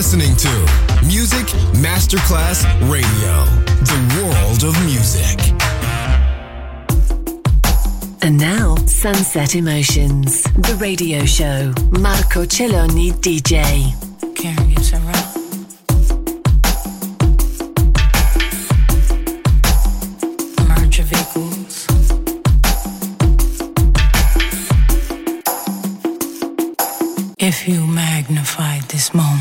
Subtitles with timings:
[0.00, 0.48] listening to
[1.06, 3.44] Music Masterclass Radio,
[3.84, 5.38] the world of music.
[8.22, 11.74] And now, Sunset Emotions, the radio show.
[12.00, 13.92] Marco Celloni, DJ.
[14.34, 15.30] Curious around.
[27.38, 29.39] If you magnified this moment.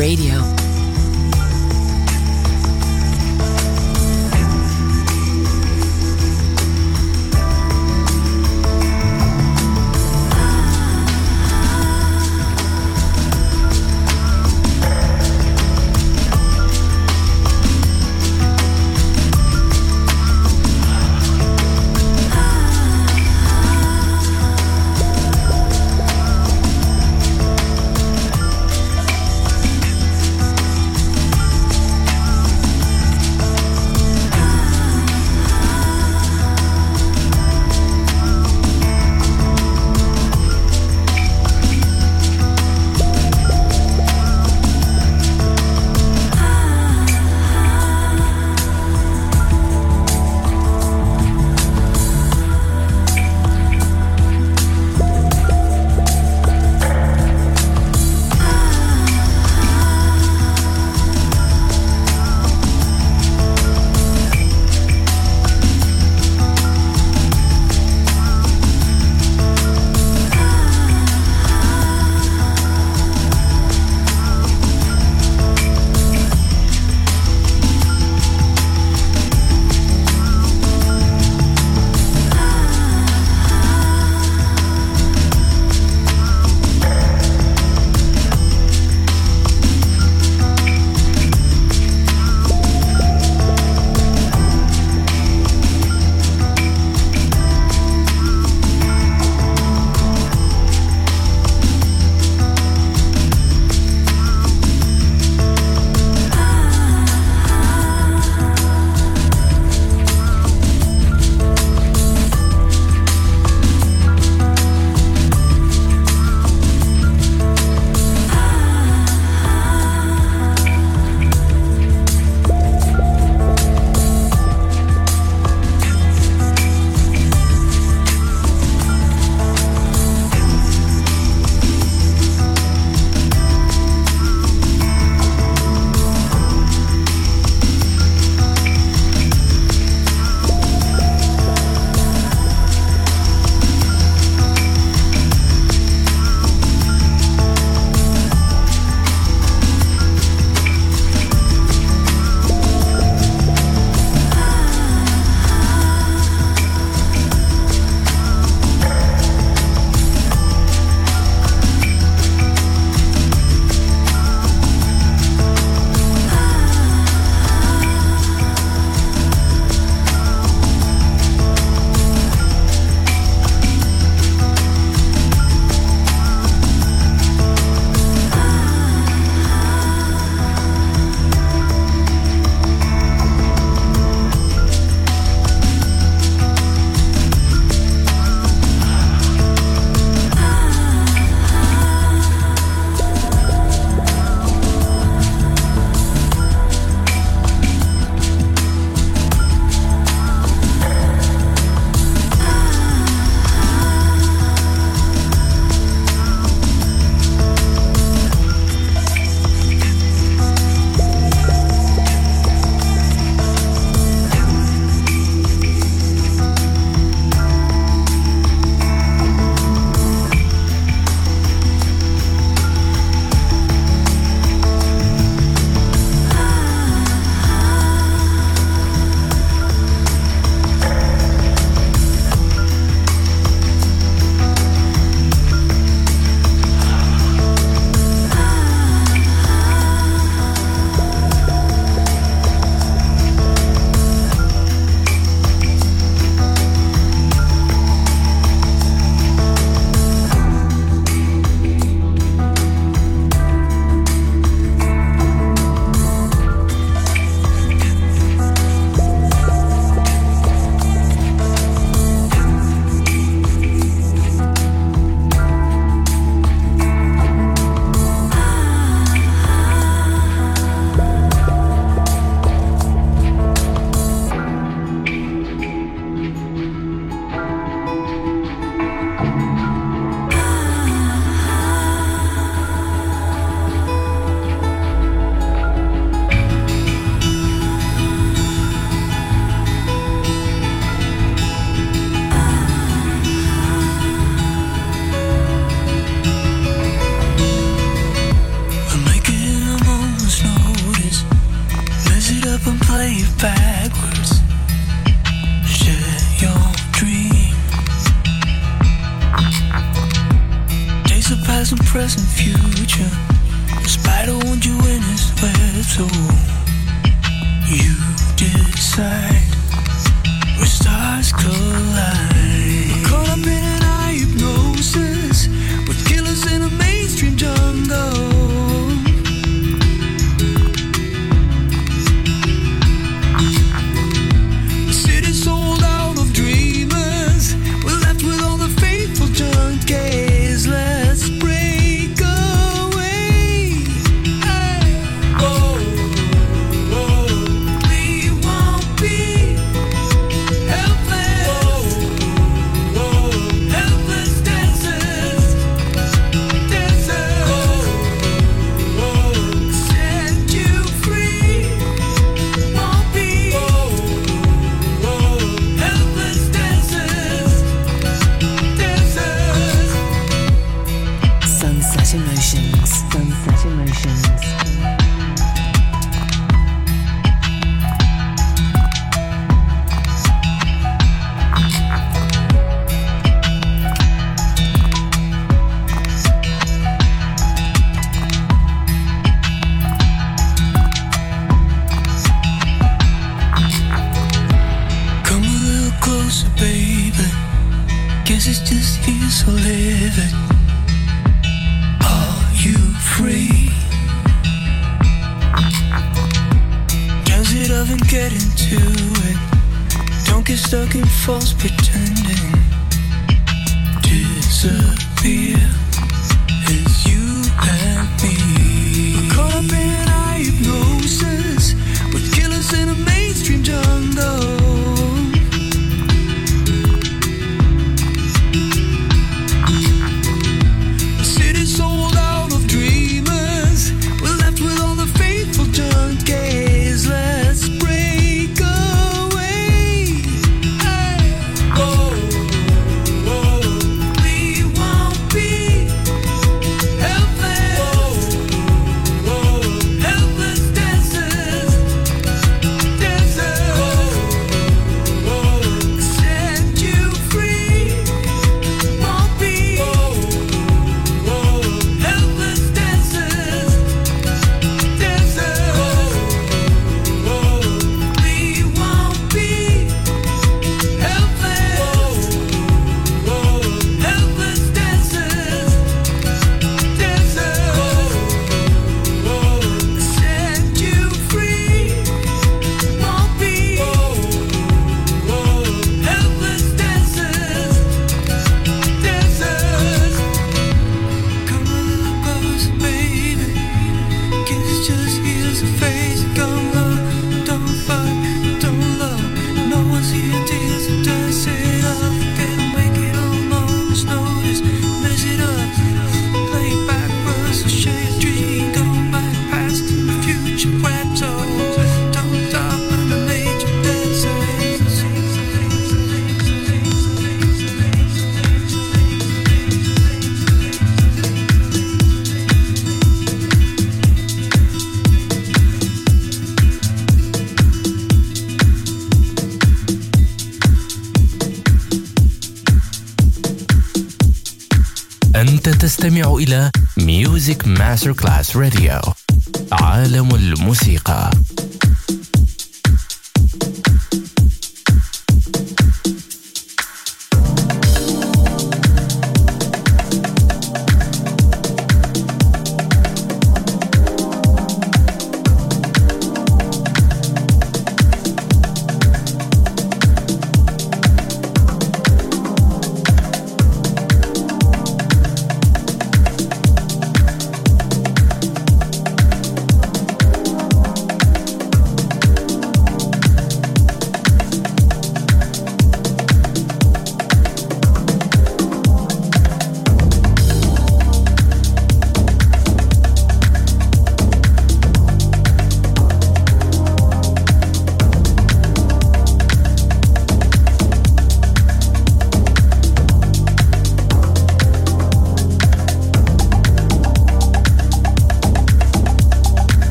[0.00, 0.29] Radio.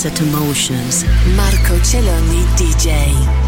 [0.00, 1.04] Sunset Emotions.
[1.36, 3.39] Marco Celloni DJ.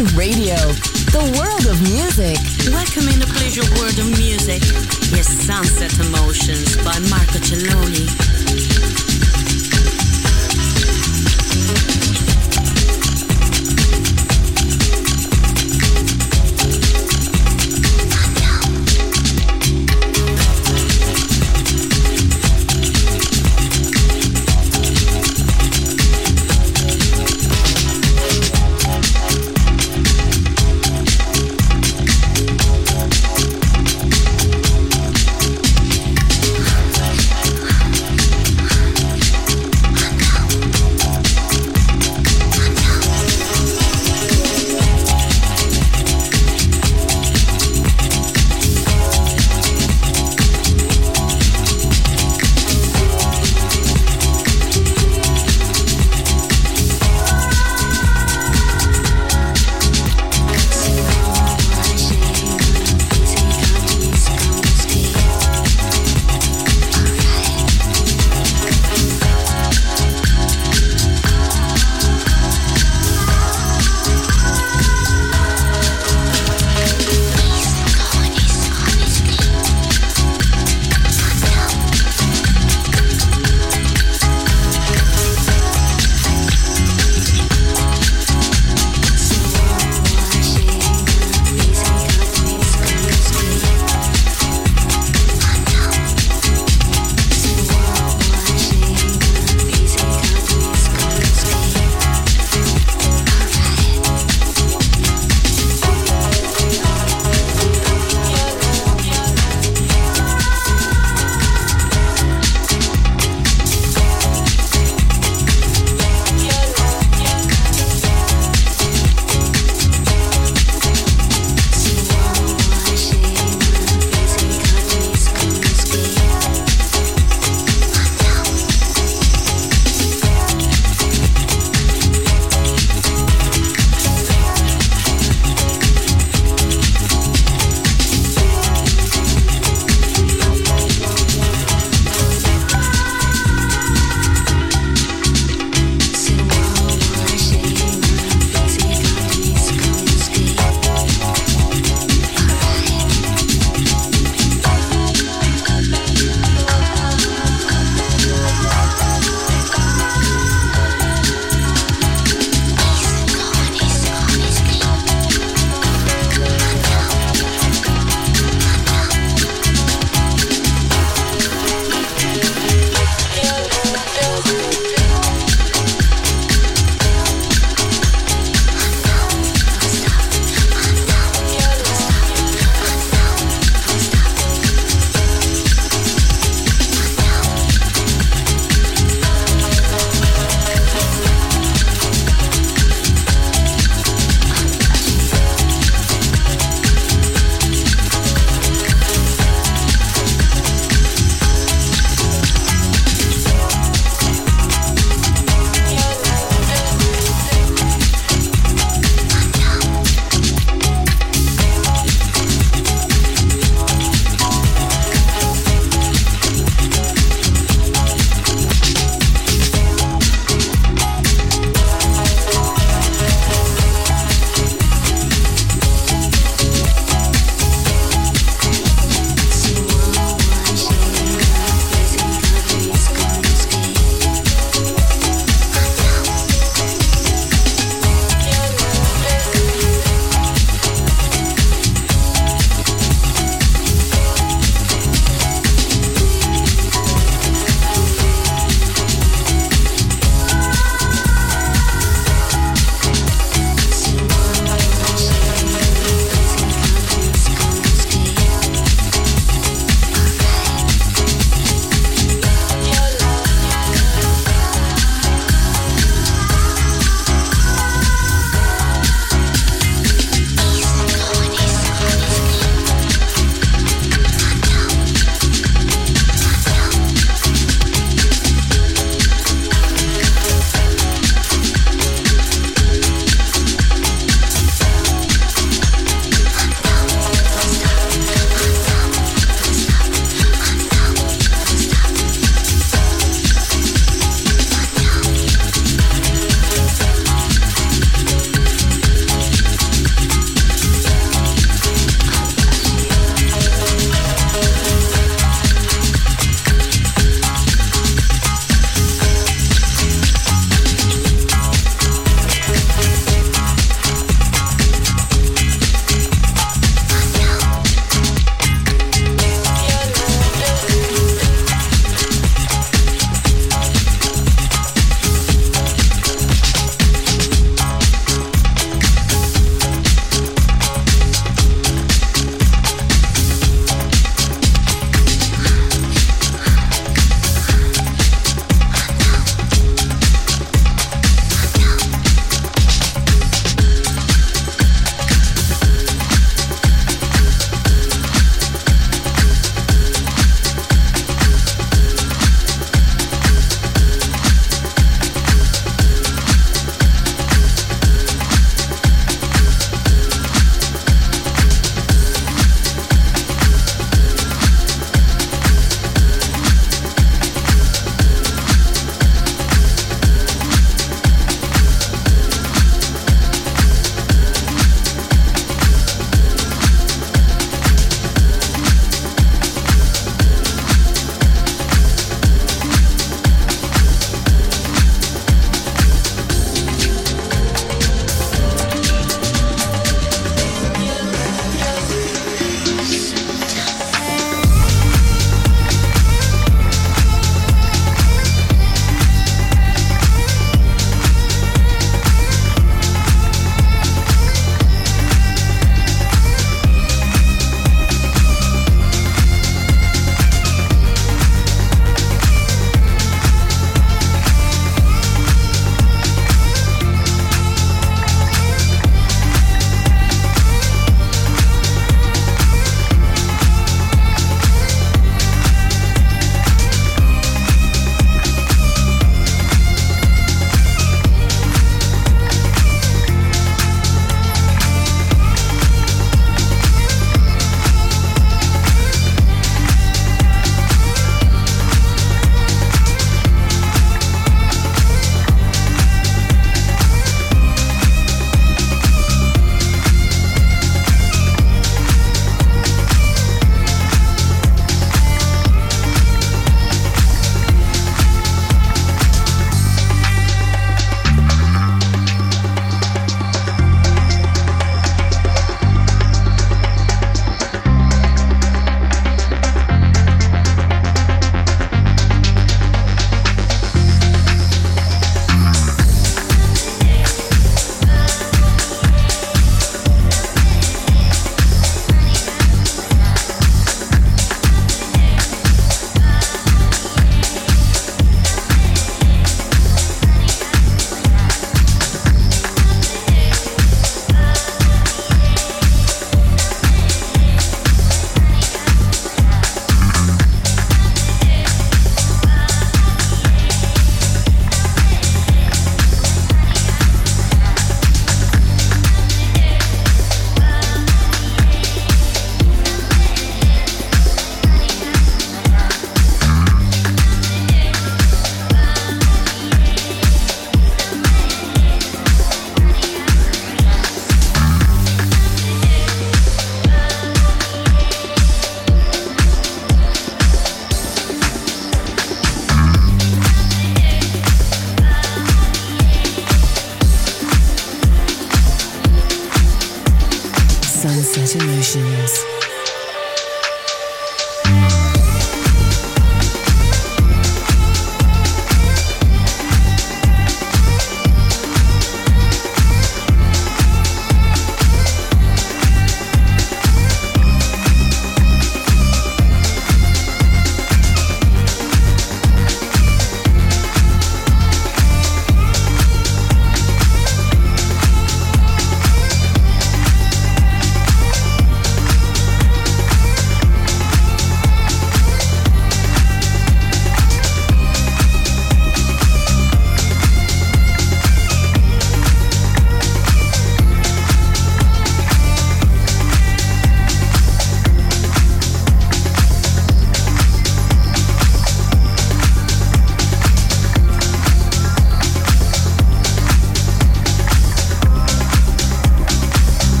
[0.00, 0.56] Radio,